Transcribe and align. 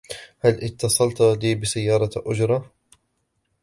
هلّ 0.39 0.63
أتصلت 0.63 1.21
لي 1.21 1.55
بسيارة 1.55 2.09
أجرة؟ 2.17 2.71